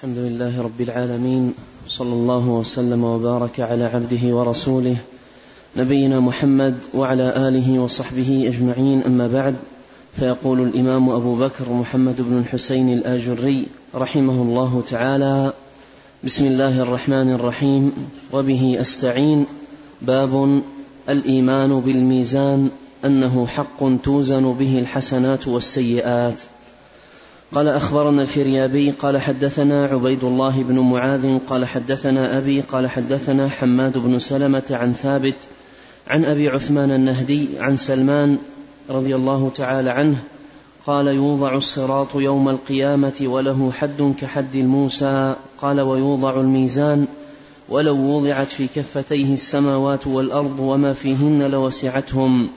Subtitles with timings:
[0.00, 1.54] الحمد لله رب العالمين
[1.88, 4.96] صلى الله وسلم وبارك على عبده ورسوله
[5.76, 9.54] نبينا محمد وعلى آله وصحبه أجمعين أما بعد
[10.16, 15.52] فيقول الإمام أبو بكر محمد بن الحسين الآجري رحمه الله تعالى
[16.24, 17.92] بسم الله الرحمن الرحيم
[18.32, 19.46] وبه أستعين
[20.02, 20.62] باب
[21.08, 22.70] الإيمان بالميزان
[23.04, 26.40] أنه حق توزن به الحسنات والسيئات.
[27.54, 33.98] قال أخبرنا الفريابي قال حدثنا عبيد الله بن معاذ قال حدثنا أبي قال حدثنا حماد
[33.98, 35.34] بن سلمة عن ثابت
[36.08, 38.38] عن أبي عثمان النهدي عن سلمان
[38.90, 40.16] رضي الله تعالى عنه
[40.86, 47.06] قال يوضع الصراط يوم القيامة وله حد كحد الموسى قال ويوضع الميزان
[47.68, 52.48] ولو وضعت في كفتيه السماوات والأرض وما فيهن لوسعتهم.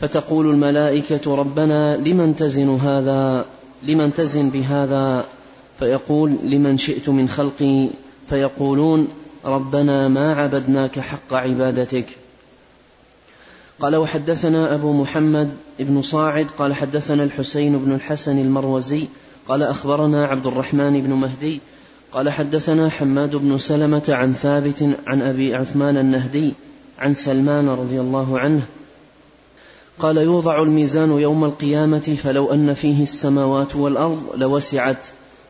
[0.00, 3.44] فتقول الملائكة ربنا لمن تزن هذا؟
[3.86, 5.24] لمن تزن بهذا
[5.78, 7.88] فيقول لمن شئت من خلقي
[8.28, 9.08] فيقولون
[9.44, 12.06] ربنا ما عبدناك حق عبادتك.
[13.80, 19.06] قال وحدثنا أبو محمد بن صاعد قال حدثنا الحسين بن الحسن المروزي
[19.48, 21.60] قال أخبرنا عبد الرحمن بن مهدي
[22.12, 26.52] قال حدثنا حماد بن سلمة عن ثابت عن أبي عثمان النهدي
[26.98, 28.62] عن سلمان رضي الله عنه
[30.02, 35.06] قال يوضع الميزان يوم القيامة فلو أن فيه السماوات والأرض لوسعت.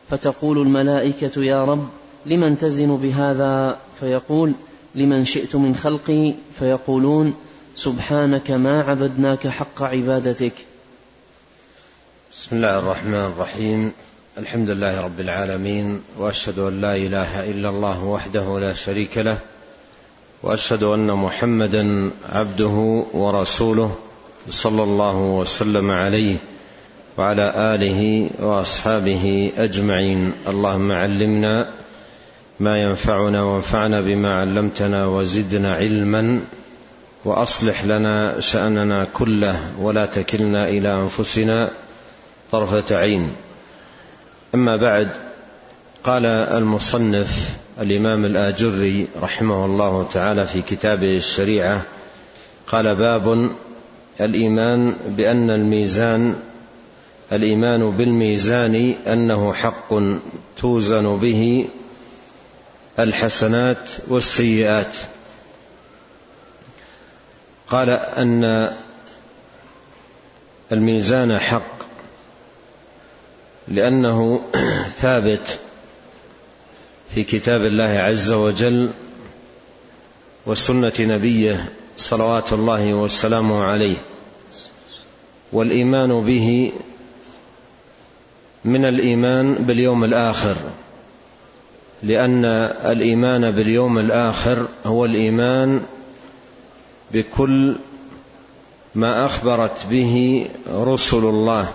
[0.09, 1.87] فتقول الملائكة يا رب
[2.25, 4.53] لمن تزن بهذا؟ فيقول
[4.95, 7.33] لمن شئت من خلقي؟ فيقولون
[7.75, 10.53] سبحانك ما عبدناك حق عبادتك.
[12.33, 13.91] بسم الله الرحمن الرحيم.
[14.37, 19.37] الحمد لله رب العالمين وأشهد أن لا إله إلا الله وحده لا شريك له
[20.43, 23.95] وأشهد أن محمدا عبده ورسوله.
[24.49, 26.35] صلى الله وسلم عليه
[27.17, 30.33] وعلى آله وأصحابه أجمعين.
[30.47, 31.67] اللهم علمنا
[32.59, 36.41] ما ينفعنا وانفعنا بما علمتنا وزدنا علما
[37.25, 41.71] وأصلح لنا شأننا كله ولا تكلنا إلى أنفسنا
[42.51, 43.31] طرفة عين.
[44.55, 45.09] أما بعد
[46.03, 47.49] قال المصنف
[47.81, 51.81] الإمام الآجري رحمه الله تعالى في كتابه الشريعة
[52.67, 53.49] قال باب
[54.21, 56.35] الإيمان بأن الميزان
[57.31, 59.93] الإيمان بالميزان أنه حق
[60.57, 61.69] توزن به
[62.99, 64.95] الحسنات والسيئات.
[67.67, 68.73] قال أن
[70.71, 71.83] الميزان حق
[73.67, 74.41] لأنه
[75.01, 75.59] ثابت
[77.15, 78.91] في كتاب الله عز وجل
[80.45, 83.97] وسنة نبيه صلوات الله وسلامه عليه.
[85.53, 86.71] والإيمان به
[88.65, 90.55] من الإيمان باليوم الآخر
[92.03, 92.45] لأن
[92.85, 95.81] الإيمان باليوم الآخر هو الإيمان
[97.11, 97.75] بكل
[98.95, 101.67] ما أخبرت به رسل الله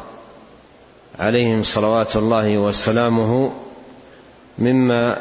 [1.19, 3.53] عليهم صلوات الله وسلامه
[4.59, 5.19] مما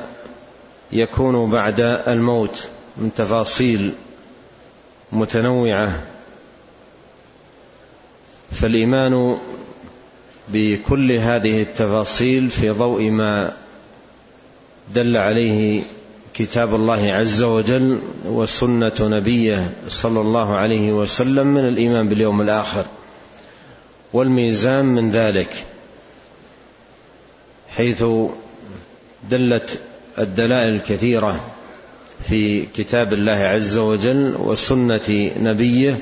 [0.92, 3.94] يكون بعد الموت من تفاصيل
[5.12, 6.04] متنوعة.
[8.52, 9.38] فالإيمان
[10.48, 13.54] بكل هذه التفاصيل في ضوء ما
[14.96, 15.82] دل عليه
[16.34, 22.86] كتاب الله عز وجل وسنة نبيه صلى الله عليه وسلم من الإيمان باليوم الآخر.
[24.14, 25.66] والميزان من ذلك
[27.70, 28.04] حيث
[29.30, 29.80] دلت
[30.20, 31.46] الدلائل الكثيرة
[32.24, 36.00] في كتاب الله عز وجل وسنة نبيه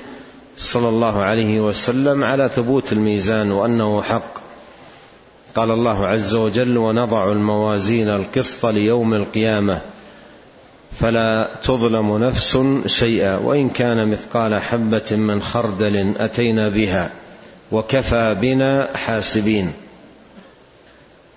[0.57, 4.33] صلى الله عليه وسلم على ثبوت الميزان وأنه حق.
[5.55, 9.81] قال الله عز وجل ونضع الموازين القسط ليوم القيامة.
[10.99, 17.11] فلا تظلم نفس شيئا وإن كان مثقال حبة من خردل أتينا بها
[17.71, 19.73] وكفى بنا حاسبين.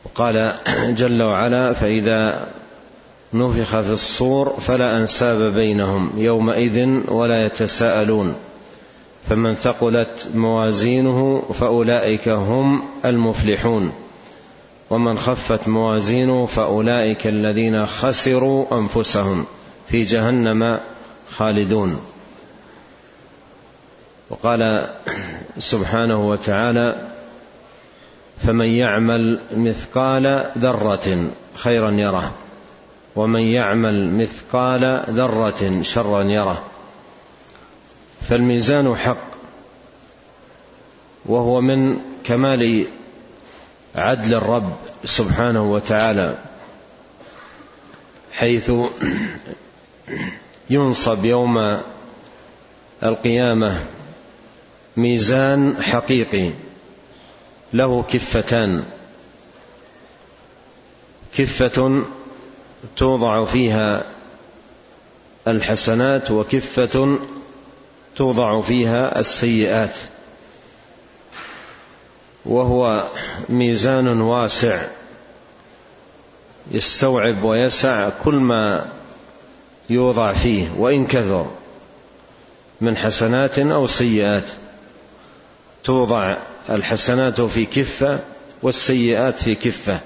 [0.05, 0.53] وقال
[0.89, 2.49] جل وعلا فإذا
[3.35, 8.35] نفخ في الصور فلا أنساب بينهم يومئذ ولا يتساءلون.
[9.29, 13.93] فمن ثقلت موازينه فأولئك هم المفلحون.
[14.91, 19.45] ومن خفت موازينه فأولئك الذين خسروا أنفسهم
[19.89, 20.81] في جهنم
[21.31, 22.01] خالدون.
[24.31, 24.87] وقال
[25.59, 27.09] سبحانه وتعالى
[28.47, 32.33] فمن يعمل مثقال ذرة خيرا يره.
[33.19, 36.65] ومن يعمل مثقال ذرة شرا يره.
[38.29, 39.25] فالميزان حق
[41.27, 42.87] وهو من كمال
[43.95, 46.39] عدل الرب سبحانه وتعالى
[48.33, 48.73] حيث
[50.71, 51.79] ينصب يوم
[53.03, 53.85] القيامة
[54.97, 56.51] ميزان حقيقي
[57.73, 58.85] له كفتان.
[61.39, 62.05] كفة
[62.97, 64.05] توضع فيها
[65.49, 67.19] الحسنات وكفة
[68.17, 69.95] توضع فيها السيئات.
[72.47, 73.09] وهو
[73.49, 74.87] ميزان واسع.
[76.71, 78.87] يستوعب ويسع كل ما
[79.91, 81.47] يوضع فيه وإن كثر
[82.81, 84.45] من حسنات أو سيئات.
[85.85, 86.37] توضع
[86.71, 88.21] الحسنات في كفة
[88.63, 90.01] والسيئات في كفة.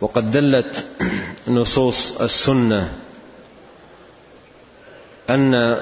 [0.00, 0.86] وقد دلت
[1.48, 2.92] نصوص السنة
[5.30, 5.76] أن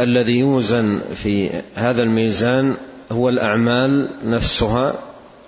[0.00, 2.76] الذي يوزن في هذا الميزان
[3.12, 4.94] هو الأعمال نفسها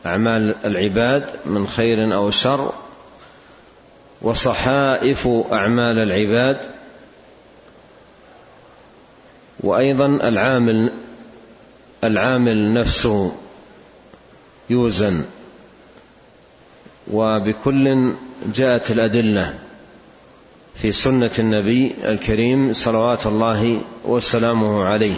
[0.06, 2.72] أعمال العباد من خير أو شر
[4.22, 6.56] وصحائف أعمال العباد
[9.60, 10.92] وأيضا العامل
[12.04, 13.32] العامل نفسه
[14.70, 15.24] يوزن.
[17.12, 18.14] وبكل
[18.54, 19.58] جاءت الأدلة
[20.74, 25.16] في سنة النبي الكريم صلوات الله وسلامه عليه.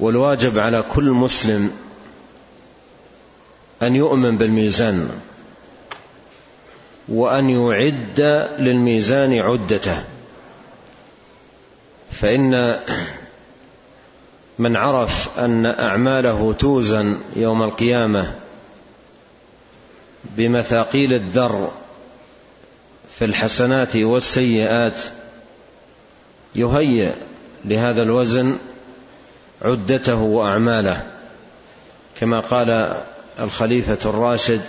[0.00, 1.70] والواجب على كل مسلم
[3.82, 5.10] أن يؤمن بالميزان
[7.08, 8.20] وأن يعد
[8.58, 10.04] للميزان عدته
[12.10, 12.78] فإن
[14.58, 18.34] من عرف أن أعماله توزن يوم القيامة
[20.24, 21.70] بمثاقيل الذر
[23.18, 25.00] في الحسنات والسيئات
[26.54, 27.12] يهيئ
[27.64, 28.56] لهذا الوزن
[29.62, 31.06] عدته وأعماله.
[32.20, 32.96] كما قال
[33.40, 34.60] الخليفة الراشد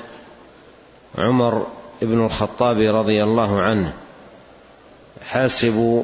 [1.18, 1.68] عمر
[2.02, 3.94] بن الخطاب رضي الله عنه
[5.26, 6.04] حاسبوا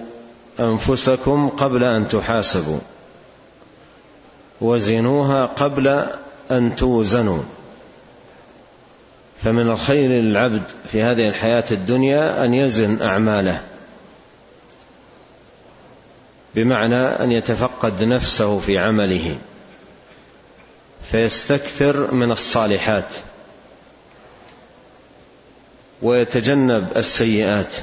[0.59, 2.79] أنفسكم قبل أن تحاسبوا.
[4.61, 6.05] وزنوها قبل
[6.51, 7.43] أن توزنوا.
[9.43, 13.61] فمن الخير للعبد في هذه الحياة الدنيا أن يزن أعماله.
[16.55, 19.37] بمعنى أن يتفقد نفسه في عمله.
[21.11, 23.13] فيستكثر من الصالحات.
[26.01, 27.75] ويتجنب السيئات.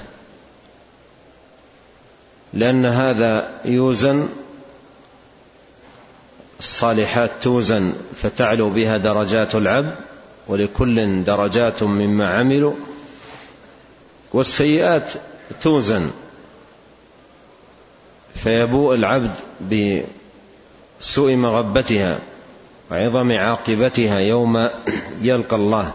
[2.53, 4.29] لأن هذا يوزن
[6.59, 9.95] الصالحات توزن فتعلو بها درجات العبد
[10.49, 12.75] ولكل درجات مما عملوا
[14.33, 15.13] والسيئات
[15.63, 16.11] توزن
[18.35, 19.35] فيبوء العبد
[21.01, 22.19] بسوء مغبتها
[22.91, 24.69] وعظم عاقبتها يوم
[25.23, 25.93] يلقى الله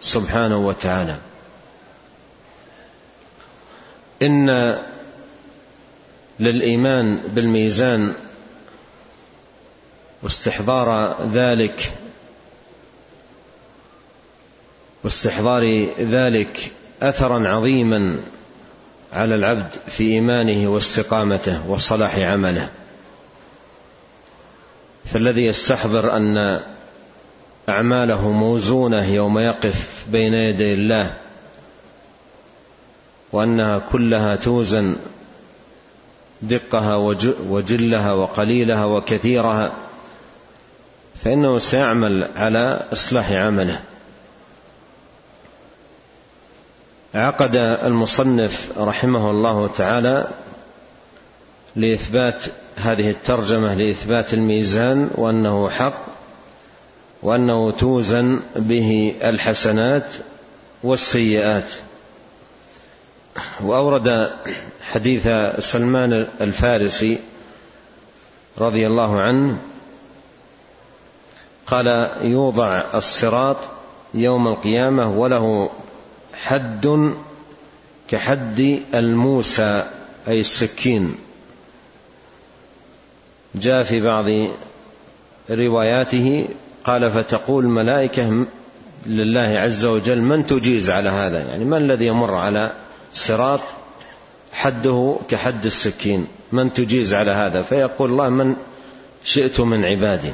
[0.00, 1.16] سبحانه وتعالى.
[4.22, 4.78] إن
[6.40, 8.14] للإيمان بالميزان
[10.22, 11.92] واستحضار ذلك
[15.04, 16.72] واستحضار ذلك
[17.02, 18.16] اثرا عظيما
[19.12, 22.68] على العبد في إيمانه واستقامته وصلاح عمله.
[25.04, 26.60] فالذي يستحضر أن
[27.68, 31.14] أعماله موزونة يوم يقف بين يدي الله
[33.32, 34.96] وأنها كلها توزن
[36.42, 36.96] دقها
[37.48, 39.72] وجلها وقليلها وكثيرها
[41.24, 43.80] فإنه سيعمل على إصلاح عمله.
[47.14, 50.28] عقد المصنف رحمه الله تعالى
[51.76, 52.44] لإثبات
[52.76, 56.06] هذه الترجمة لإثبات الميزان وأنه حق
[57.22, 60.06] وأنه توزن به الحسنات
[60.82, 61.68] والسيئات.
[63.60, 64.30] وأورد
[64.82, 67.18] حديث سلمان الفارسي
[68.58, 69.58] رضي الله عنه
[71.70, 73.56] قال يوضع الصراط
[74.14, 75.70] يوم القيامة وله
[76.34, 77.14] حد
[78.08, 79.84] كحد الموسى
[80.28, 81.14] أي السكين.
[83.54, 84.48] جاء في بعض
[85.50, 86.48] رواياته
[86.84, 88.44] قال فتقول الملائكة
[89.06, 92.72] لله عز وجل من تجيز على هذا؟ يعني من الذي يمر على
[93.12, 93.60] صراط
[94.52, 98.56] حده كحد السكين؟ من تجيز على هذا؟ فيقول الله من
[99.24, 100.32] شئت من عبادي.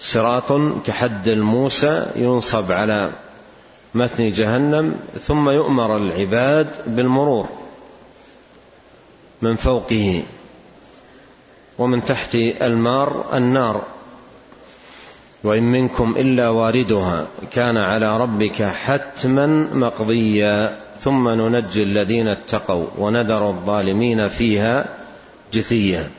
[0.00, 0.52] صراط
[0.86, 3.10] كحد الموسى ينصب على
[3.94, 4.94] متن جهنم
[5.26, 7.48] ثم يؤمر العباد بالمرور
[9.42, 10.22] من فوقه
[11.78, 13.82] ومن تحت المار النار.
[15.44, 20.80] وإن منكم إلا واردها كان على ربك حتما مقضيا.
[21.00, 24.84] ثم ننجي الذين اتقوا ونذر الظالمين فيها
[25.52, 26.10] جثيا.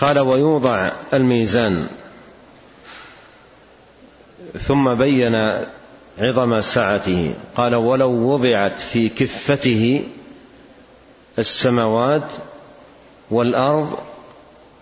[0.00, 1.88] قال ويوضع الميزان.
[4.60, 5.64] ثم بين
[6.18, 10.04] عظم سعته قال ولو وضعت في كفته
[11.38, 12.28] السماوات
[13.30, 13.98] والأرض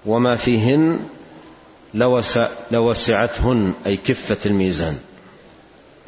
[0.06, 1.00] وما فيهن
[1.94, 4.98] لوسع لوسعتهن أي كفة الميزان.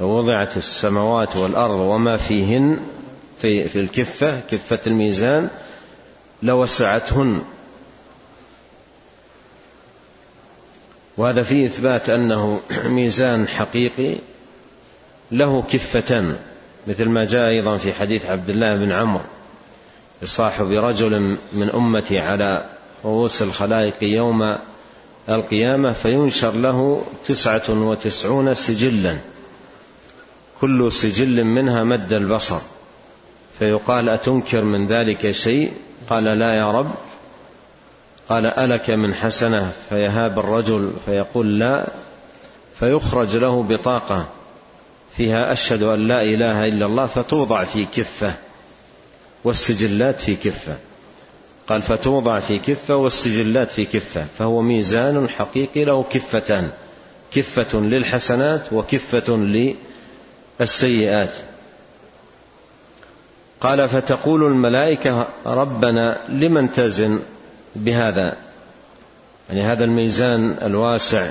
[0.01, 2.81] لو وضعت السماوات والأرض وما فيهن
[3.43, 5.49] في في الكفة كفة الميزان
[6.43, 7.43] لوسعتهن.
[11.19, 14.17] وهذا فيه إثبات أنه ميزان حقيقي
[15.33, 16.37] له كفتان
[16.87, 19.25] مثل ما جاء أيضا في حديث عبد الله بن عمرو
[20.23, 22.65] يصاح برجل من أمتي على
[23.05, 24.57] رؤوس الخلائق يوم
[25.29, 29.17] القيامة فينشر له تسعة وتسعون سجلا
[30.61, 32.61] كل سجل منها مد البصر
[33.59, 35.73] فيقال أتنكر من ذلك شيء؟
[36.11, 36.91] قال لا يا رب
[38.29, 41.87] قال ألك من حسنة؟ فيهاب الرجل فيقول لا
[42.79, 44.27] فيخرج له بطاقة
[45.17, 48.35] فيها أشهد أن لا إله إلا الله فتوضع في كفة
[49.45, 50.77] والسجلات في كفة.
[51.69, 56.71] قال فتوضع في كفة والسجلات في كفة فهو ميزان حقيقي له كفتان
[57.31, 59.37] كفة للحسنات وكفة
[60.61, 61.33] للسيئات.
[63.61, 67.21] قال فتقول الملائكة ربنا لمن تزن؟
[67.85, 68.37] بهذا
[69.49, 71.31] يعني هذا الميزان الواسع.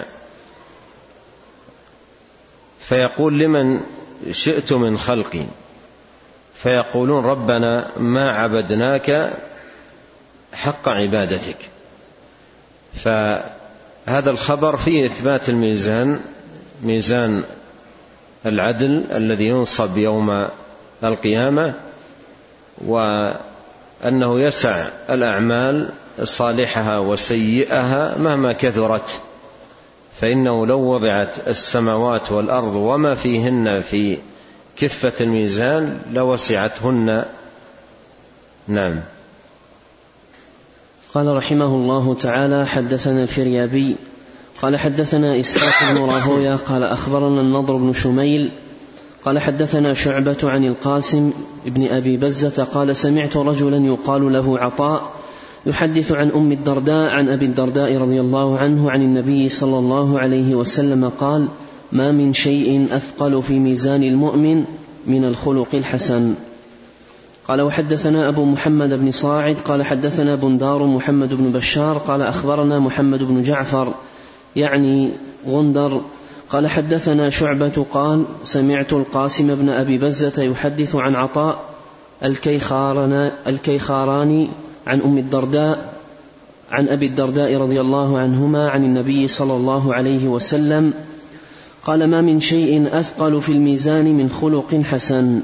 [2.82, 3.82] فيقول لمن
[4.32, 5.44] شئت من خلقي
[6.56, 9.34] فيقولون ربنا ما عبدناك
[10.54, 11.58] حق عبادتك.
[12.96, 16.20] فهذا الخبر فيه إثبات الميزان
[16.84, 17.44] ميزان
[18.46, 20.48] العدل الذي ينصب يوم
[21.04, 21.74] القيامة
[22.86, 25.90] وأنه يسع الأعمال
[26.24, 29.22] صالحها وسيئها مهما كثرت
[30.22, 34.18] فإنه لو وضعت السماوات والأرض وما فيهن في
[34.78, 37.26] كفة الميزان لوسعتهن.
[38.68, 39.00] نعم.
[41.14, 43.96] قال رحمه الله تعالى حدثنا الفريابي
[44.62, 48.52] قال حدثنا إسحاق بن راهويا قال أخبرنا النضر بن شميل
[49.26, 51.32] قال حدثنا شعبة عن القاسم
[51.66, 55.12] بن أبي بزة قال سمعت رجلا يقال له عطاء
[55.66, 60.56] يحدث عن أم الدرداء عن أبي الدرداء رضي الله عنه عن النبي صلى الله عليه
[60.56, 61.48] وسلم قال
[61.92, 64.66] ما من شيء أثقل في ميزان المؤمن
[65.08, 66.34] من الخلق الحسن.
[67.48, 73.24] قال وحدثنا أبو محمد بن صاعد قال حدثنا بندار محمد بن بشار قال أخبرنا محمد
[73.24, 73.94] بن جعفر
[74.56, 75.12] يعني
[75.48, 76.02] غندر
[76.50, 81.60] قال حدثنا شعبة قال سمعت القاسم بن أبي بزة يحدث عن عطاء
[83.48, 84.50] الكيخاراني
[84.88, 85.94] عن أم الدرداء
[86.72, 90.94] عن أبي الدرداء رضي الله عنهما عن النبي صلى الله عليه وسلم
[91.84, 95.42] قال ما من شيء أثقل في الميزان من خلق حسن.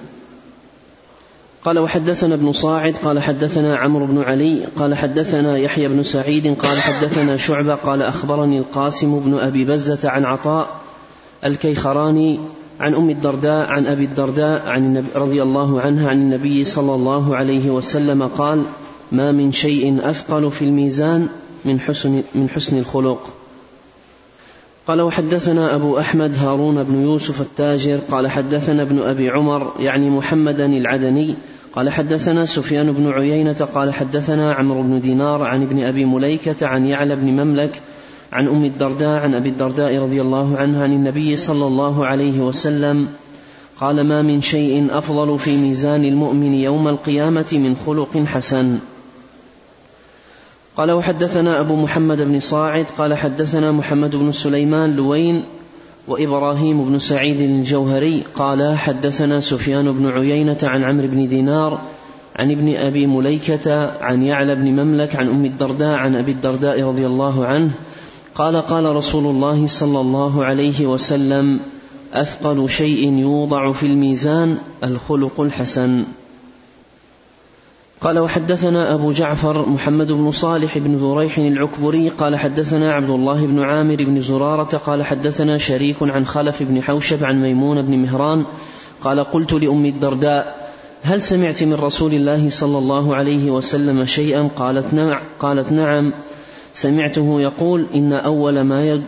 [1.66, 6.82] قال وحدثنا ابن صاعد قال حدثنا عمرو بن علي قال حدثنا يحيى بن سعيد قال
[6.82, 10.68] حدثنا شعبة قال أخبرني القاسم بن أبي بزة عن عطاء
[11.46, 12.40] الكيخراني
[12.80, 17.70] عن أم الدرداء عن أبي الدرداء عن رضي الله عنها عن النبي صلى الله عليه
[17.70, 18.64] وسلم قال
[19.14, 21.28] ما من شيء أثقل في الميزان
[21.66, 23.30] من حسن من حسن الخلق.
[24.88, 28.00] قال وحدثنا أبو أحمد هارون بن يوسف التاجر.
[28.12, 31.36] قال حدثنا ابن أبي عمر يعني محمدا العدني.
[31.74, 33.68] قال حدثنا سفيان بن عيينة.
[33.74, 37.82] قال حدثنا عمرو بن دينار عن ابن أبي مليكة عن يعلى بن مملك
[38.32, 43.08] عن أم الدرداء عن أبي الدرداء رضي الله عنه عن النبي صلى الله عليه وسلم.
[43.80, 48.80] قال ما من شيء أفضل في ميزان المؤمن يوم القيامة من خلق حسن.
[50.78, 55.44] قال وحدثنا أبو محمد بن صاعد قال حدثنا محمد بن سليمان لوين
[56.08, 61.82] وإبراهيم بن سعيد الجوهري قال حدثنا سفيان بن عيينة عن عمرو بن دينار
[62.36, 67.06] عن ابن أبي مليكة عن يعلى بن مملك عن أم الدرداء عن أبي الدرداء رضي
[67.06, 67.72] الله عنه
[68.36, 71.60] قال قال رسول الله صلى الله عليه وسلم
[72.14, 76.04] أثقل شيء يوضع في الميزان الخلق الحسن.
[78.04, 83.60] قال وحدثنا أبو جعفر محمد بن صالح بن ذريح العكبري قال حدثنا عبد الله بن
[83.60, 88.46] عامر بن زرارة قال حدثنا شريك عن خلف بن حوشب عن ميمون بن مهران
[89.02, 90.72] قال قلت لأم الدرداء
[91.04, 96.14] هل سمعت من رسول الله صلى الله عليه وسلم شيئا؟ قالت نعم قالت نعم.
[96.74, 99.02] سمعته يقول إن أول ما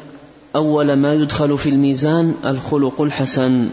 [0.56, 3.70] أول ما يدخل في الميزان الخلق الحسن.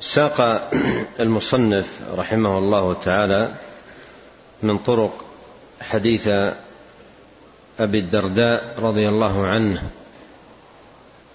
[0.00, 0.70] ساق
[1.20, 1.86] المصنف
[2.18, 3.50] رحمه الله تعالى
[4.62, 5.24] من طرق
[5.80, 6.28] حديث
[7.80, 9.82] أبي الدرداء رضي الله عنه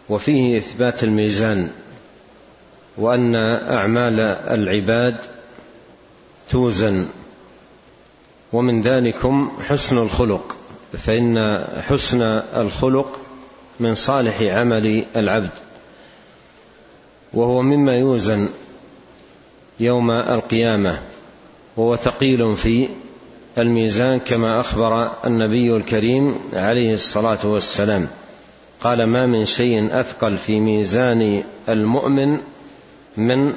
[0.10, 1.72] وفيه إثبات الميزان
[2.98, 5.16] وأن أعمال العباد
[6.50, 7.08] توزن
[8.54, 10.56] ومن ذلكم حسن الخلق
[10.94, 12.22] فإن حسن
[12.56, 13.20] الخلق
[13.80, 15.50] من صالح عمل العبد
[17.34, 18.50] وهو مما يوزن
[19.80, 21.02] يوم القيامة
[21.78, 22.90] وهو ثقيل في
[23.58, 28.08] الميزان كما أخبر النبي الكريم عليه الصلاة والسلام.
[28.82, 32.38] قال ما من شيء أثقل في ميزان المؤمن
[33.18, 33.54] من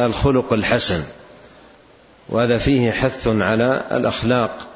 [0.00, 1.02] الخلق الحسن.
[2.28, 4.66] وهذا فيه حث على الأخلاق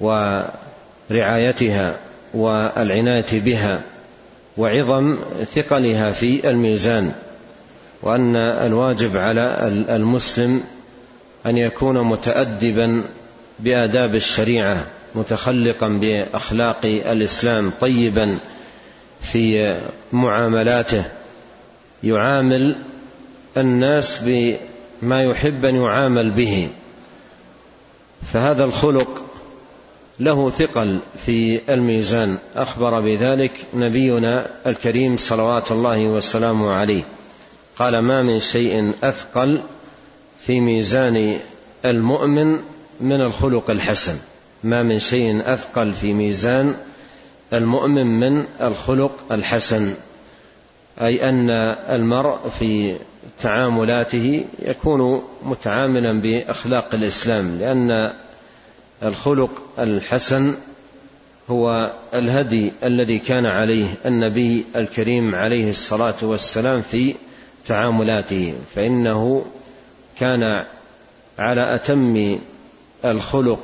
[0.00, 1.96] ورعايتها
[2.34, 3.80] والعناية بها
[4.56, 5.16] وعظم
[5.54, 7.12] ثقلها في الميزان
[8.02, 9.58] وأن الواجب على
[9.88, 10.62] المسلم
[11.46, 13.04] أن يكون متأدبا
[13.58, 18.38] بآداب الشريعة متخلقا بأخلاق الإسلام طيبا
[19.20, 19.76] في
[20.12, 21.04] معاملاته.
[22.02, 22.76] يعامل
[23.56, 26.68] الناس بما يحب أن يعامل به.
[28.32, 29.22] فهذا الخلق
[30.20, 32.38] له ثقل في الميزان.
[32.56, 37.02] أخبر بذلك نبينا الكريم صلوات الله وسلامه عليه.
[37.78, 39.60] قال ما من شيء أثقل
[40.46, 41.38] في ميزان
[41.84, 42.58] المؤمن
[43.00, 44.16] من الخلق الحسن
[44.64, 46.74] ما من شيء أثقل في ميزان
[47.52, 49.94] المؤمن من الخلق الحسن
[51.00, 51.50] أي أن
[51.90, 52.96] المرء في
[53.42, 58.12] تعاملاته يكون متعاملا بأخلاق الإسلام لأن
[59.02, 60.54] الخلق الحسن
[61.50, 67.14] هو الهدي الذي كان عليه النبي الكريم عليه الصلاة والسلام في
[67.66, 69.44] تعاملاته فإنه
[70.20, 70.64] كان
[71.38, 72.38] على أتم
[73.04, 73.58] الخلق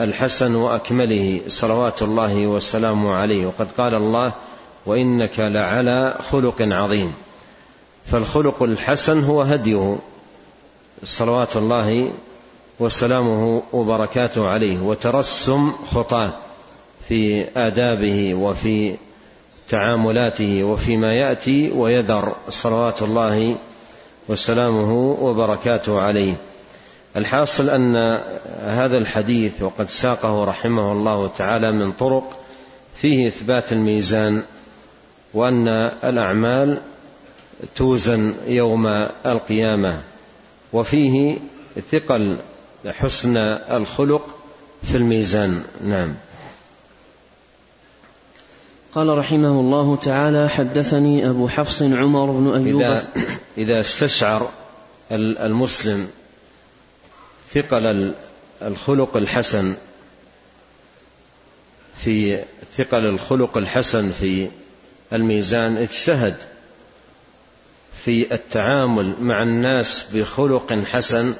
[0.00, 3.46] الحسن وأكمله صلوات الله وسلامه عليه.
[3.46, 4.32] وقد قال الله
[4.86, 7.14] وإنك لعلى خلق عظيم.
[8.06, 9.96] فالخلق الحسن هو هديه
[11.04, 12.10] صلوات الله
[12.80, 16.30] وسلامه وبركاته عليه وترسم خطاه
[17.08, 18.94] في آدابه وفي
[19.68, 23.56] تعاملاته وفيما يأتي ويذر صلوات الله
[24.28, 26.34] وسلامه وبركاته عليه.
[27.16, 28.20] الحاصل أن
[28.64, 32.36] هذا الحديث وقد ساقه رحمه الله تعالى من طرق
[33.00, 34.42] فيه إثبات الميزان
[35.34, 35.68] وأن
[36.04, 36.78] الأعمال
[37.76, 38.86] توزن يوم
[39.26, 40.00] القيامة
[40.72, 41.38] وفيه
[41.92, 42.36] ثقل
[42.86, 43.36] حسن
[43.70, 44.26] الخلق
[44.82, 45.62] في الميزان.
[45.86, 46.14] نعم.
[48.94, 52.82] قال رحمه الله تعالى حدثني أبو حفص عمر بن أيوب.
[52.82, 53.06] إذا,
[53.58, 54.50] إذا استشعر
[55.12, 56.08] المسلم
[57.54, 58.14] ثقل
[58.62, 59.74] الخلق الحسن
[61.96, 62.42] في
[62.76, 64.48] ثقل الخلق الحسن في
[65.12, 66.36] الميزان اجتهد
[68.04, 71.34] في التعامل مع الناس بخلق حسن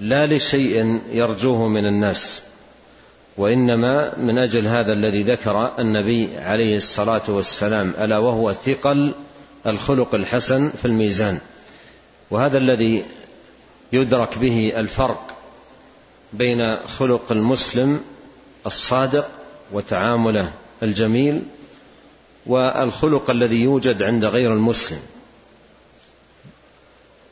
[0.00, 2.40] لا لشيء يرجوه من الناس
[3.36, 9.14] وإنما من أجل هذا الذي ذكر النبي عليه الصلاة والسلام ألا وهو ثقل
[9.66, 11.38] الخلق الحسن في الميزان.
[12.30, 13.04] وهذا الذي
[13.92, 15.36] يدرك به الفرق
[16.32, 18.00] بين خلق المسلم
[18.66, 19.28] الصادق
[19.72, 21.42] وتعامله الجميل
[22.46, 25.00] والخلق الذي يوجد عند غير المسلم.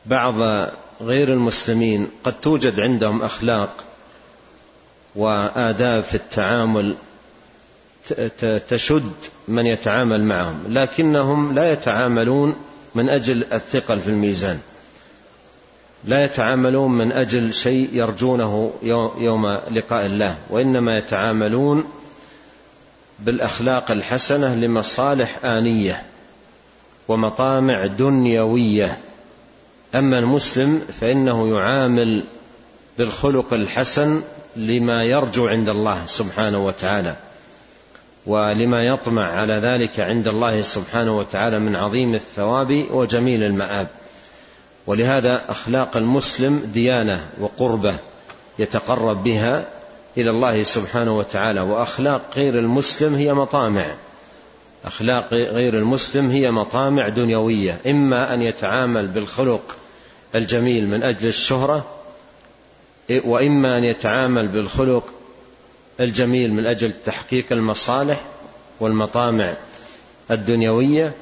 [0.06, 0.68] بعض
[1.00, 3.84] غير المسلمين قد توجد عندهم أخلاق
[5.14, 6.96] وآداب في التعامل
[8.68, 9.12] تشد
[9.48, 12.56] من يتعامل معهم لكنهم لا يتعاملون
[12.94, 14.60] من أجل الثقل في الميزان.
[16.04, 18.72] لا يتعاملون من أجل شيء يرجونه
[19.18, 21.85] يوم لقاء الله وإنما يتعاملون
[23.18, 26.02] بالأخلاق الحسنة لمصالح آنية
[27.09, 28.98] ومطامع دنيوية.
[29.94, 32.24] أما المسلم فإنه يعامل
[32.98, 34.22] بالخلق الحسن
[34.56, 37.16] لما يرجو عند الله سبحانه وتعالى
[38.26, 43.87] ولما يطمع على ذلك عند الله سبحانه وتعالى من عظيم الثواب وجميل المآب.
[44.87, 47.99] ولهذا أخلاق المسلم ديانة وقربة
[48.59, 49.64] يتقرب بها
[50.16, 53.94] إلى الله سبحانه وتعالى وأخلاق غير المسلم هي مطامع.
[54.85, 59.77] أخلاق غير المسلم هي مطامع دنيوية إما أن يتعامل بالخلق
[60.35, 61.87] الجميل من أجل الشهرة
[63.11, 65.05] وإما أن يتعامل بالخلق
[66.01, 68.20] الجميل من أجل تحقيق المصالح
[68.81, 69.55] والمطامع
[70.31, 71.12] الدنيوية.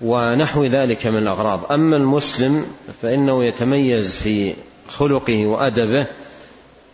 [0.00, 1.72] ونحو ذلك من الأغراض.
[1.72, 2.66] أما المسلم
[3.02, 4.54] فإنه يتميز في
[4.88, 6.06] خلقه وأدبه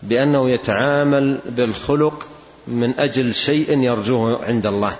[0.02, 2.26] بأنه يتعامل بالخلق
[2.68, 4.96] من أجل شيء يرجوه عند الله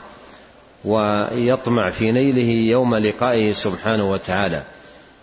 [0.85, 4.63] ويطمع في نيله يوم لقائه سبحانه وتعالى.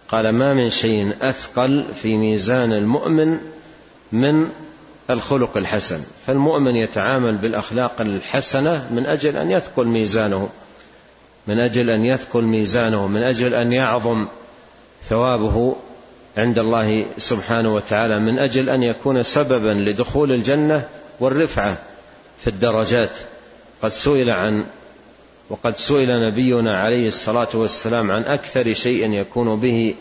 [0.09, 3.37] قال ما من شيء أثقل في ميزان المؤمن
[4.11, 4.49] من
[5.09, 5.99] الخلق الحسن.
[6.27, 10.49] فالمؤمن يتعامل بالأخلاق الحسنة من أجل أن يثقل ميزانه.
[11.49, 14.27] من أجل أن يثقل ميزانه من أجل أن يعظم
[15.09, 15.75] ثوابه
[16.37, 20.87] عند الله سبحانه وتعالى من أجل أن يكون سببا لدخول الجنة
[21.19, 21.77] والرفعة
[22.41, 23.09] في الدرجات.
[23.81, 24.63] قد سئل عن
[25.49, 29.95] وقد سئل نبينا عليه الصلاة والسلام عن أكثر شيء يكون به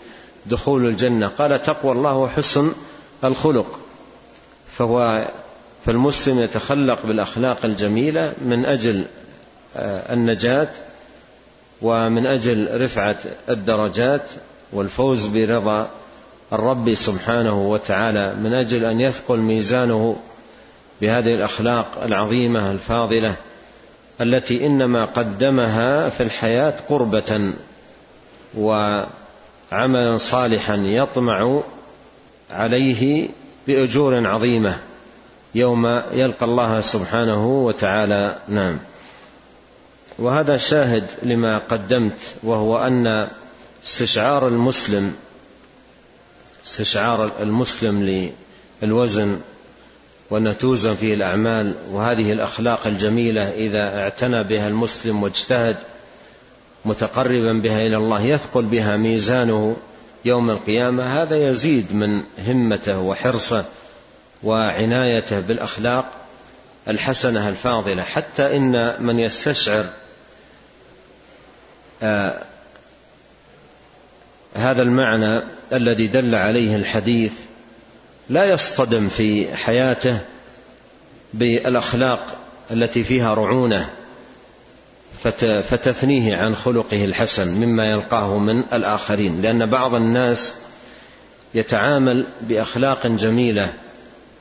[0.46, 1.28] دخول الجنة.
[1.28, 2.72] قال تقوى الله وحسن
[3.24, 3.78] الخلق
[4.78, 5.28] فهو
[5.86, 9.04] فالمسلم يتخلق بالأخلاق الجميلة من أجل
[9.76, 10.68] آه، النجاة
[11.82, 13.16] ومن أجل رفعة
[13.48, 14.22] الدرجات
[14.72, 15.88] والفوز برضا
[16.52, 20.16] الرب سبحانه وتعالى من أجل أن يثقل ميزانه
[21.00, 23.34] بهذه الأخلاق العظيمة الفاضلة
[24.20, 27.52] التي إنما قدمها في الحياة قربة
[28.58, 31.60] وعملا صالحا يطمع
[32.50, 33.28] عليه
[33.66, 34.76] بأجور عظيمة
[35.54, 38.36] يوم يلقى الله سبحانه وتعالى.
[38.48, 38.78] نعم.
[40.18, 43.28] وهذا شاهد لما قدمت وهو أن
[43.84, 45.14] استشعار المسلم
[46.66, 48.30] استشعار المسلم
[48.82, 49.40] للوزن
[50.30, 55.76] وأن توزن فيه الأعمال وهذه الأخلاق الجميلة إذا اعتنى بها المسلم واجتهد
[56.84, 59.76] متقربا بها إلى الله يثقل بها ميزانه
[60.24, 61.22] يوم القيامة.
[61.22, 63.64] هذا يزيد من همته وحرصه
[64.42, 66.12] وعنايته بالأخلاق
[66.88, 68.02] الحسنة الفاضلة.
[68.02, 69.84] حتى إن من يستشعر
[74.54, 75.40] هذا المعنى
[75.72, 77.32] الذي دل عليه الحديث
[78.30, 80.18] لا يصطدم في حياته
[81.34, 82.36] بالأخلاق
[82.70, 83.90] التي فيها رعونة
[85.62, 90.54] فتثنيه عن خلقه الحسن مما يلقاه من الآخرين لأن بعض الناس
[91.54, 93.72] يتعامل بأخلاق جميلة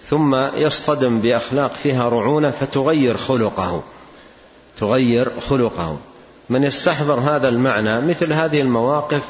[0.03, 3.83] ثم يصطدم بأخلاق فيها رعونة فتغير خلقه
[4.79, 5.99] تغير خلقه.
[6.49, 9.23] من يستحضر هذا المعنى مثل هذه المواقف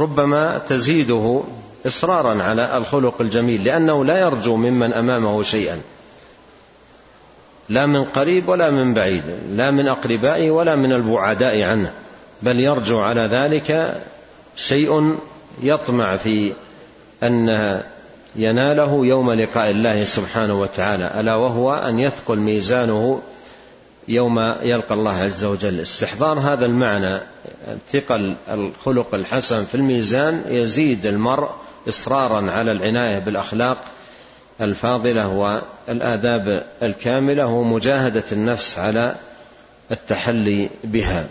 [0.00, 1.42] ربما تزيده
[1.86, 5.80] إصرارا على الخلق الجميل لأنه لا يرجو ممن أمامه شيئا.
[7.68, 11.92] لا من قريب ولا من بعيد لا من أقربائه ولا من البعداء عنه
[12.42, 14.00] بل يرجو على ذلك
[14.56, 15.16] شيء
[15.62, 16.52] يطمع في
[17.22, 17.48] أن
[18.36, 23.20] يناله يوم لقاء الله سبحانه وتعالى ألا وهو أن يثقل ميزانه
[24.08, 25.80] يوم يلقى الله عز وجل.
[25.80, 27.20] استحضار هذا المعنى
[27.92, 31.50] ثقل الخلق الحسن في الميزان يزيد المرء
[31.88, 33.78] إصرارا على العناية بالأخلاق
[34.60, 35.28] الفاضلة
[35.88, 39.16] والآداب الكاملة ومجاهدة النفس على
[39.90, 41.26] التحلي بها.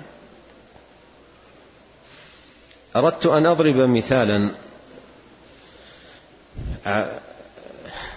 [2.95, 4.51] أردت أن أضرب مثالا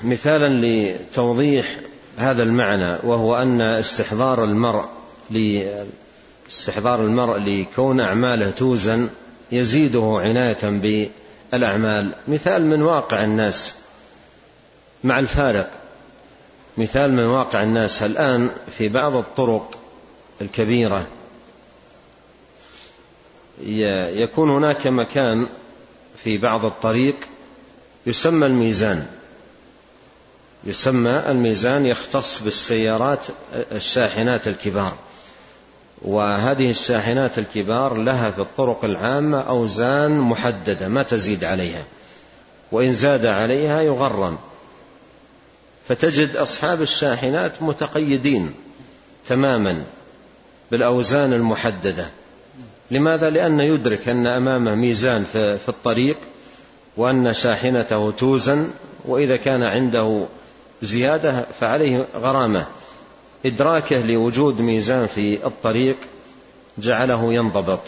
[0.02, 1.76] مثالا لتوضيح
[2.20, 4.84] هذا المعنى وهو أن استحضار المرء
[6.50, 9.08] استحضار المرء لكون أعماله توزن
[9.52, 12.12] يزيده عناية بالأعمال.
[12.28, 13.74] مثال من واقع الناس
[15.04, 15.70] مع الفارق.
[16.78, 19.78] مثال من واقع الناس الآن في بعض الطرق
[20.40, 21.06] الكبيرة.
[24.12, 25.46] يكون هناك مكان
[26.24, 27.16] في بعض الطريق
[28.06, 29.06] يسمى الميزان.
[30.64, 33.18] يسمى الميزان يختص بالسيارات
[33.72, 34.92] الشاحنات الكبار.
[36.02, 41.82] وهذه الشاحنات الكبار لها في الطرق العامة أوزان محددة ما تزيد عليها.
[42.72, 44.38] وإن زاد عليها يغرم.
[45.88, 48.54] فتجد أصحاب الشاحنات متقيدين
[49.28, 49.84] تماما
[50.70, 52.08] بالأوزان المحددة.
[52.90, 56.16] لماذا؟ لأن يدرك أن أمامه ميزان في الطريق
[56.96, 58.70] وأن شاحنته توزن
[59.04, 60.26] وإذا كان عنده
[60.82, 62.66] زيادة فعليه غرامة.
[63.46, 65.96] إدراكه لوجود ميزان في الطريق
[66.78, 67.80] جعله ينضبط.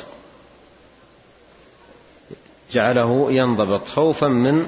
[2.72, 4.66] جعله ينضبط خوفا من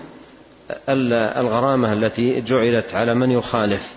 [0.88, 3.94] الغرامة التي جعلت على من يخالف.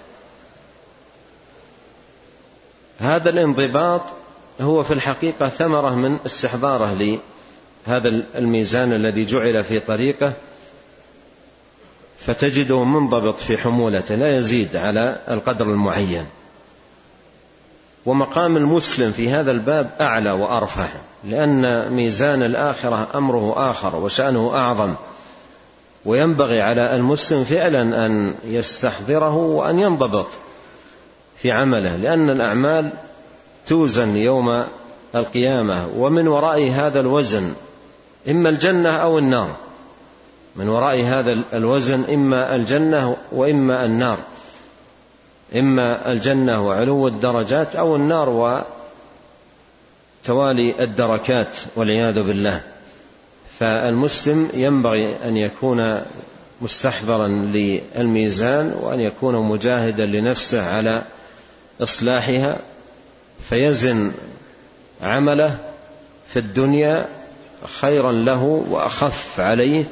[3.00, 4.02] هذا الانضباط
[4.62, 7.20] هو في الحقيقة ثمرة من استحضاره
[7.88, 10.34] لهذا الميزان الذي جعل في طريقه.
[12.28, 16.26] فتجده منضبط في حمولته لا يزيد على القدر المعين.
[18.06, 20.88] ومقام المسلم في هذا الباب أعلى وأرفع
[21.24, 24.94] لأن ميزان الآخرة أمره آخر وشأنه أعظم.
[26.06, 30.28] وينبغي على المسلم فعلا أن يستحضره وأن ينضبط
[31.38, 32.90] في عمله لأن الأعمال
[33.68, 34.64] توزن يوم
[35.16, 35.88] القيامة.
[35.98, 37.54] ومن وراء هذا الوزن
[38.30, 39.67] إما الجنة أو النار.
[40.58, 44.18] من وراء هذا الوزن إما الجنة وإما النار.
[45.56, 48.64] إما الجنة وعلو الدرجات أو النار
[50.26, 52.62] وتوالي الدركات والعياذ بالله.
[53.60, 56.02] فالمسلم ينبغي أن يكون
[56.62, 61.04] مستحضرا للميزان وأن يكون مجاهدا لنفسه على
[61.82, 62.58] إصلاحها
[63.50, 64.12] فيزن
[65.02, 65.58] عمله
[66.28, 67.06] في الدنيا
[67.80, 69.86] خيرا له وأخف عليه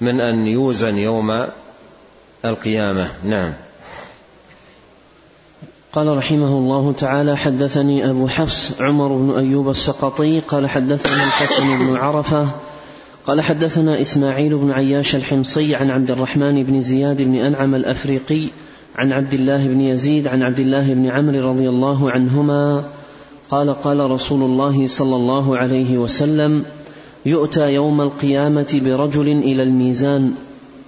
[0.00, 1.46] من أن يوزن يوم
[2.44, 3.08] القيامة.
[3.24, 3.52] نعم.
[5.96, 11.96] قال رحمه الله تعالى حدثني أبو حفص عمر بن أيوب السقطي قال حدثنا الحسن بن
[11.96, 12.48] عرفة
[13.24, 18.48] قال حدثنا إسماعيل بن عياش الحمصي عن عبد الرحمن بن زياد بن أنعم الأفريقي
[18.96, 22.84] عن عبد الله بن يزيد عن عبد الله بن عمرو رضي الله عنهما
[23.50, 26.64] قال قال رسول الله صلى الله عليه وسلم
[27.26, 30.34] يؤتى يوم القيامة برجل إلى الميزان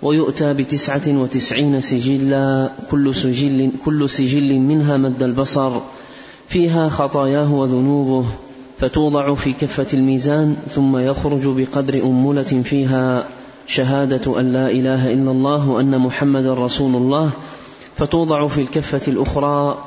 [0.02, 5.80] ويؤتى بتسعة وتسعين سجلا كل سجل, كل سجل منها مد البصر
[6.48, 8.26] فيها خطاياه وذنوبه
[8.80, 13.24] فتوضع في كفة الميزان ثم يخرج بقدر أمولة فيها.
[13.68, 17.30] شهادة أن لا إله إلا الله وأن محمدا رسول الله
[17.96, 19.78] فتوضع في الكفة الأخرى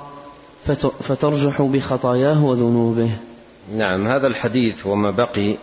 [0.99, 3.09] فترجح بخطاياه وذنوبه.
[3.77, 5.57] نعم هذا الحديث وما بقي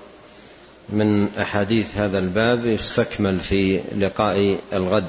[0.91, 5.05] من أحاديث هذا الباب يستكمل في لقاء الغد.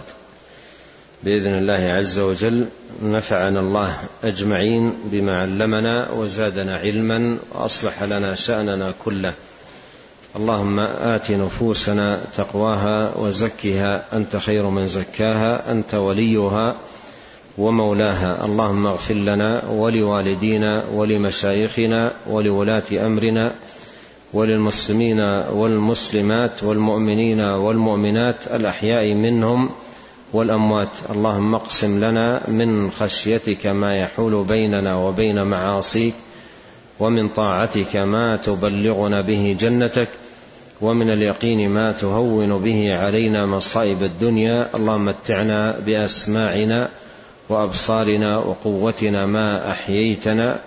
[1.23, 2.65] بإذن الله عز وجل
[3.03, 9.33] نفعنا الله أجمعين بما علمنا وزادنا علما وأصلح لنا شأننا كله.
[10.35, 14.03] اللهم آت نفوسنا تقواها وزكها.
[14.13, 16.75] أنت خير من زكاها أنت وليها
[17.57, 18.45] ومولاها.
[18.45, 23.51] اللهم اغفر لنا ولوالدينا ولمشايخنا ولولاة أمرنا.
[24.33, 25.19] وللمسلمين
[25.53, 29.69] والمسلمات والمؤمنين والمؤمنات الأحياء منهم
[30.33, 30.87] والأموات.
[31.09, 36.13] اللهم اقسم لنا من خشيتك ما يحول بيننا وبين معاصيك
[36.99, 40.07] ومن طاعتك ما تبلغنا به جنتك
[40.81, 44.69] ومن اليقين ما تهون به علينا مصائب الدنيا.
[44.75, 46.89] اللهم متعنا بأسماعنا
[47.49, 50.59] وأبصارنا وقوتنا ما أحييتنا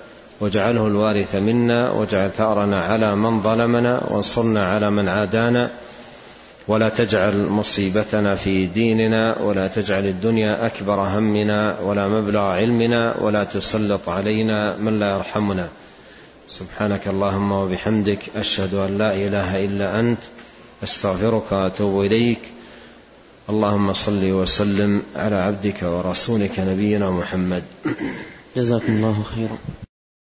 [0.42, 5.70] واجعله الوارث منا واجعل ثأرنا على من ظلمنا وانصرنا على من عادانا.
[6.68, 14.08] ولا تجعل مصيبتنا في ديننا ولا تجعل الدنيا أكبر همنا ولا مبلغ علمنا ولا تسلط
[14.08, 15.68] علينا من لا يرحمنا.
[16.48, 20.22] سبحانك اللهم وبحمدك أشهد أن لا إله إلا أنت
[20.84, 22.42] أستغفرك وأتوب إليك.
[23.50, 27.62] اللهم صل وسلم على عبدك ورسولك نبينا محمد.
[28.56, 29.58] جزاكم الله خيرا.